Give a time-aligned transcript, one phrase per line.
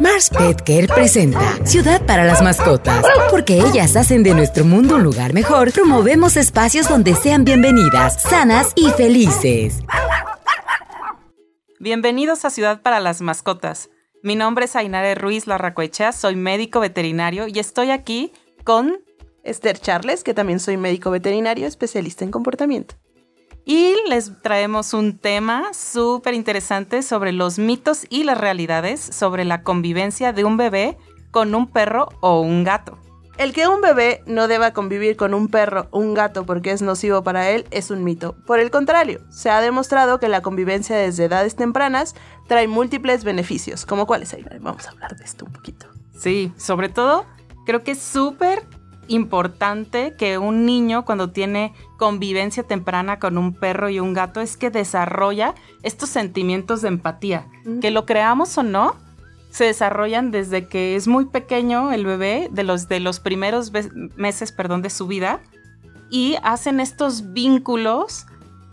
[0.00, 3.04] Mars Pet Care presenta Ciudad para las mascotas.
[3.30, 8.72] Porque ellas hacen de nuestro mundo un lugar mejor, promovemos espacios donde sean bienvenidas, sanas
[8.76, 9.80] y felices.
[11.78, 13.90] Bienvenidos a Ciudad para las Mascotas.
[14.22, 18.32] Mi nombre es Ainare Ruiz Larracoechea, soy médico veterinario y estoy aquí
[18.64, 19.04] con
[19.44, 22.94] Esther Charles, que también soy médico veterinario especialista en comportamiento.
[23.64, 29.62] Y les traemos un tema súper interesante sobre los mitos y las realidades sobre la
[29.62, 30.96] convivencia de un bebé
[31.30, 32.98] con un perro o un gato.
[33.40, 36.82] El que un bebé no deba convivir con un perro o un gato porque es
[36.82, 38.36] nocivo para él es un mito.
[38.46, 42.14] Por el contrario, se ha demostrado que la convivencia desde edades tempranas
[42.48, 43.86] trae múltiples beneficios.
[43.86, 44.44] ¿Como cuáles, hay?
[44.60, 45.86] Vamos a hablar de esto un poquito.
[46.18, 47.24] Sí, sobre todo
[47.64, 48.62] creo que es súper
[49.10, 54.56] importante que un niño cuando tiene convivencia temprana con un perro y un gato es
[54.56, 57.48] que desarrolla estos sentimientos de empatía,
[57.80, 58.94] que lo creamos o no,
[59.50, 63.72] se desarrollan desde que es muy pequeño el bebé, de los, de los primeros
[64.16, 65.40] meses perdón, de su vida,
[66.08, 68.26] y hacen estos vínculos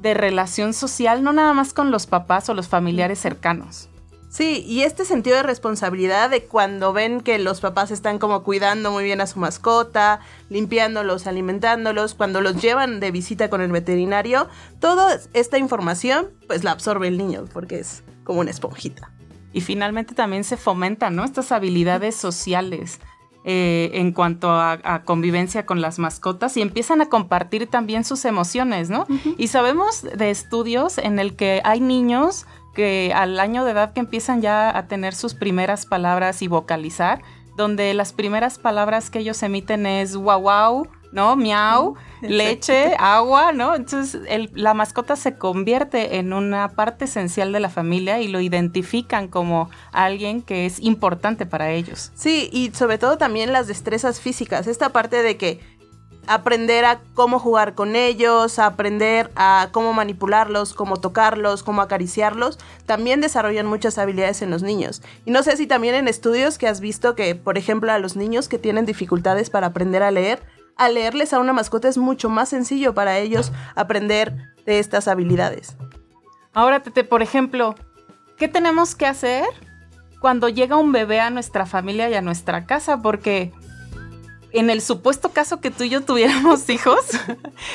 [0.00, 3.88] de relación social, no nada más con los papás o los familiares cercanos.
[4.30, 8.92] Sí, y este sentido de responsabilidad de cuando ven que los papás están como cuidando
[8.92, 14.48] muy bien a su mascota, limpiándolos, alimentándolos, cuando los llevan de visita con el veterinario,
[14.78, 19.10] toda esta información pues la absorbe el niño porque es como una esponjita.
[19.52, 21.24] Y finalmente también se fomentan ¿no?
[21.24, 23.00] estas habilidades sociales.
[23.42, 28.90] Eh, en cuanto a, convivencia con las mascotas y empiezan a compartir también sus emociones,
[28.90, 29.06] ¿no?
[29.38, 34.00] Y sabemos de estudios en el que hay niños que al año de edad que
[34.00, 37.22] empiezan ya a tener sus primeras palabras y vocalizar,
[37.56, 41.36] donde las primeras palabras que ellos emiten es guau guau, ¿no?
[41.36, 43.74] Miau, leche, agua, ¿no?
[43.74, 44.20] Entonces
[44.54, 49.70] la mascota se convierte en una parte esencial de la familia y lo identifican como
[49.92, 52.12] alguien que es importante para ellos.
[52.14, 55.60] Sí, y sobre todo también las destrezas físicas, esta parte de que
[56.26, 63.20] aprender a cómo jugar con ellos, aprender a cómo manipularlos, cómo tocarlos, cómo acariciarlos, también
[63.20, 65.02] desarrollan muchas habilidades en los niños.
[65.24, 68.16] Y no sé si también en estudios que has visto que, por ejemplo, a los
[68.16, 70.42] niños que tienen dificultades para aprender a leer,
[70.76, 74.34] a leerles a una mascota es mucho más sencillo para ellos aprender
[74.64, 75.76] de estas habilidades.
[76.52, 77.74] Ahora, Tete, por ejemplo,
[78.36, 79.44] ¿qué tenemos que hacer
[80.20, 83.02] cuando llega un bebé a nuestra familia y a nuestra casa?
[83.02, 83.52] Porque
[84.52, 87.00] en el supuesto caso que tú y yo tuviéramos hijos,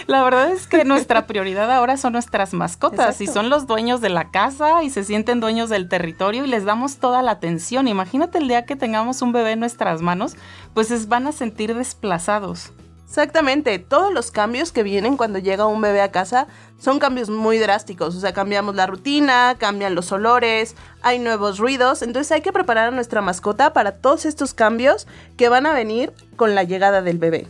[0.08, 4.10] la verdad es que nuestra prioridad ahora son nuestras mascotas y son los dueños de
[4.10, 7.88] la casa y se sienten dueños del territorio y les damos toda la atención.
[7.88, 10.36] Imagínate el día que tengamos un bebé en nuestras manos,
[10.74, 12.72] pues van a sentir desplazados.
[13.16, 17.58] Exactamente, todos los cambios que vienen cuando llega un bebé a casa son cambios muy
[17.58, 22.52] drásticos, o sea, cambiamos la rutina, cambian los olores, hay nuevos ruidos, entonces hay que
[22.52, 27.02] preparar a nuestra mascota para todos estos cambios que van a venir con la llegada
[27.02, 27.48] del bebé.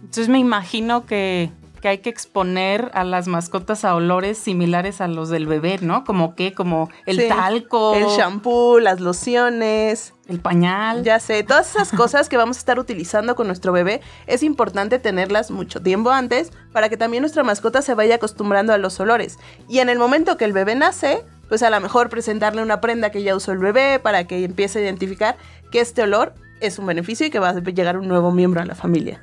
[0.00, 1.52] Entonces me imagino que
[1.86, 6.02] que hay que exponer a las mascotas a olores similares a los del bebé, ¿no?
[6.02, 7.94] Como que, como el talco.
[7.94, 10.12] El shampoo, las lociones.
[10.26, 11.04] El pañal.
[11.04, 14.98] Ya sé, todas esas cosas que vamos a estar utilizando con nuestro bebé, es importante
[14.98, 19.38] tenerlas mucho tiempo antes para que también nuestra mascota se vaya acostumbrando a los olores.
[19.68, 23.10] Y en el momento que el bebé nace, pues a lo mejor presentarle una prenda
[23.10, 25.36] que ya usó el bebé para que empiece a identificar
[25.70, 28.64] que este olor es un beneficio y que va a llegar un nuevo miembro a
[28.64, 29.22] la familia.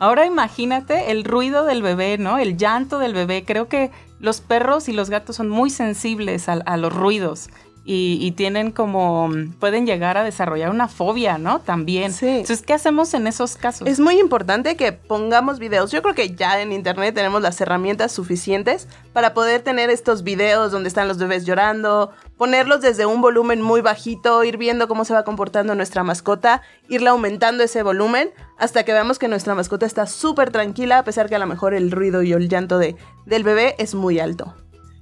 [0.00, 2.38] Ahora imagínate el ruido del bebé, ¿no?
[2.38, 3.44] El llanto del bebé.
[3.44, 7.48] Creo que los perros y los gatos son muy sensibles a, los ruidos.
[7.90, 11.60] Y, tienen como, pueden llegar a desarrollar una fobia, ¿no?
[11.60, 12.12] También.
[12.12, 12.28] Sí.
[12.28, 13.88] Entonces, ¿qué hacemos en esos casos?
[13.88, 15.90] Es muy importante que pongamos videos.
[15.90, 20.70] Yo creo que ya en Internet tenemos las herramientas suficientes para poder tener estos videos
[20.70, 25.14] donde están los bebés llorando, ponerlos desde un volumen muy bajito, ir viendo cómo se
[25.14, 26.60] va comportando nuestra mascota,
[26.90, 28.28] irle aumentando ese volumen
[28.58, 31.72] hasta que veamos que nuestra mascota está súper tranquila, a pesar que a lo mejor
[31.72, 34.54] el ruido y el llanto de, del bebé es muy alto.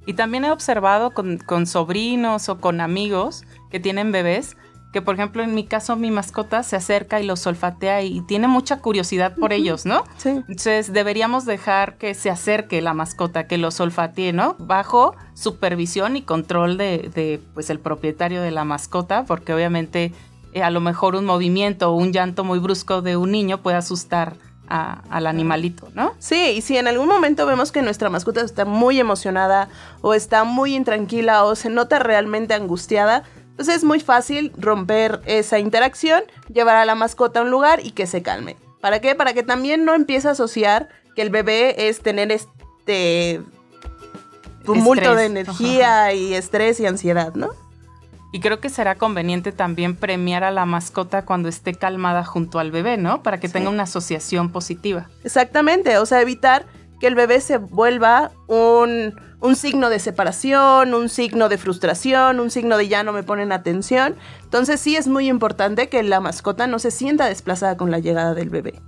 [0.06, 4.56] Y también he observado con, con sobrinos o con amigos que tienen bebés,
[4.92, 8.48] que por ejemplo en mi caso mi mascota se acerca y los olfatea y tiene
[8.48, 10.04] mucha curiosidad por ellos, ¿no?
[10.16, 10.30] Sí.
[10.30, 14.56] Entonces deberíamos dejar que se acerque la mascota, que los olfatee, ¿no?
[14.58, 20.12] Bajo supervisión y control de, de pues el propietario de la mascota, porque obviamente
[20.56, 23.76] eh, a lo mejor un movimiento o un llanto muy brusco de un niño puede
[23.76, 24.36] asustar
[24.68, 26.14] al animalito, ¿no?
[26.18, 29.68] Sí, y si en algún momento vemos que nuestra mascota está muy emocionada
[30.00, 33.24] o está muy intranquila o se nota realmente angustiada,
[33.56, 36.22] pues es muy fácil romper esa interacción,
[36.52, 38.56] llevar a la mascota a un lugar y que se calme.
[38.80, 39.14] ¿Para qué?
[39.14, 43.40] Para que también no empiece a asociar que el bebé es tener este
[44.64, 47.50] tumulto de energía y estrés y ansiedad, ¿no?
[48.32, 52.70] Y creo que será conveniente también premiar a la mascota cuando esté calmada junto al
[52.70, 53.22] bebé, ¿no?
[53.22, 55.08] Para que tenga una asociación positiva.
[55.24, 56.66] Exactamente, o sea, evitar
[57.00, 62.50] que el bebé se vuelva un, un, signo de separación, un signo de frustración, un
[62.50, 64.16] signo de ya no me ponen atención.
[64.42, 68.34] Entonces sí es muy importante que la mascota no se sienta desplazada con la llegada
[68.34, 68.80] del bebé.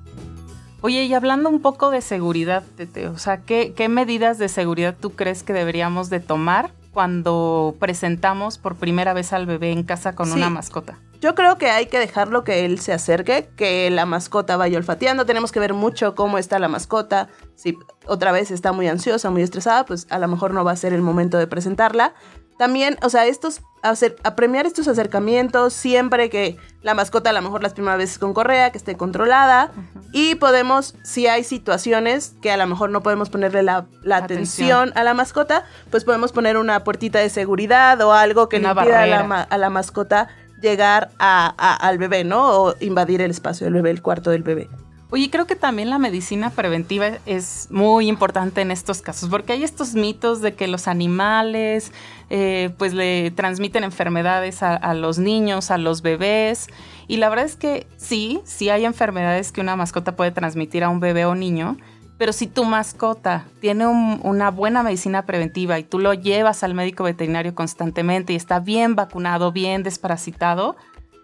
[0.80, 4.96] Oye, y hablando un poco de seguridad, Tete, o sea, ¿qué, ¿qué medidas de seguridad
[4.98, 10.16] tú crees que deberíamos de tomar cuando presentamos por primera vez al bebé en casa
[10.16, 10.98] con una mascota?
[11.20, 15.24] Yo creo que hay que dejarlo que él se acerque, que la mascota vaya olfateando.
[15.24, 17.28] Tenemos que ver mucho cómo está la mascota.
[17.54, 17.78] Si
[18.08, 20.92] otra vez está muy ansiosa, muy estresada, pues a lo mejor no va a ser
[20.92, 22.14] el momento de presentarla.
[22.58, 27.62] También, o sea, estos, hacer, premiar estos acercamientos siempre que la mascota a lo mejor
[27.62, 29.70] las primeras veces con correa, que esté controlada.
[30.12, 34.92] Y podemos, si hay situaciones que a lo mejor no podemos ponerle la, atención.
[34.96, 39.02] a la mascota, pues podemos poner una puertita de seguridad o algo que le impida
[39.02, 40.28] a la, a la, mascota
[40.60, 42.48] llegar al bebé, ¿no?
[42.60, 44.68] O invadir el espacio del bebé, el cuarto del bebé.
[45.10, 49.64] Oye, creo que también la medicina preventiva es muy importante en estos casos, porque hay
[49.64, 51.92] estos mitos de que los animales
[52.28, 56.66] eh, pues le transmiten enfermedades a, los niños, a los bebés,
[57.06, 60.90] y la verdad es que sí, sí hay enfermedades que una mascota puede transmitir a
[60.90, 61.78] un bebé o niño,
[62.18, 67.04] pero si tu mascota tiene una buena medicina preventiva y tú lo llevas al médico
[67.04, 70.76] veterinario constantemente y está bien vacunado, bien desparasitado,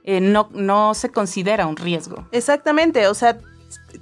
[0.05, 2.29] eh, no, no se considera un riesgo.
[2.31, 3.39] Exactamente, o sea,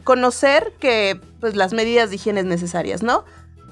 [0.04, 3.24] conocer que pues las medidas de higiene necesarias, ¿no?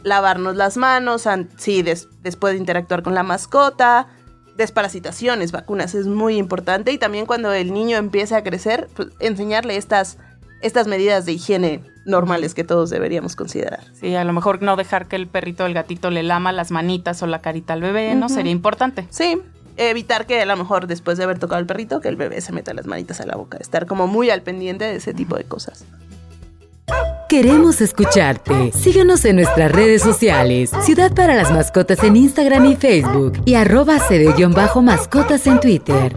[0.03, 4.09] Lavarnos las manos, sí, después de interactuar con la mascota,
[4.57, 9.77] desparasitaciones, vacunas es muy importante y también cuando el niño empiece a crecer, pues, enseñarle
[9.77, 10.19] estas,
[10.61, 13.85] estas medidas de higiene normales que todos deberíamos considerar.
[13.95, 16.71] Sí, a lo mejor no dejar que el perrito o el gatito le lama las
[16.71, 18.29] manitas o la carita al bebé, ¿no?
[18.29, 19.07] Sería importante.
[19.11, 19.41] Sí,
[19.89, 22.53] evitar que a lo mejor después de haber tocado al perrito, que el bebé se
[22.53, 25.45] meta las manitas a la boca, estar como muy al pendiente de ese tipo de
[25.45, 25.85] cosas.
[27.29, 28.73] Queremos escucharte.
[28.73, 30.73] Síguenos en nuestras redes sociales.
[30.83, 33.41] Ciudad para las Mascotas en Instagram y Facebook.
[33.45, 36.17] Y arroba cd-mascotas en Twitter.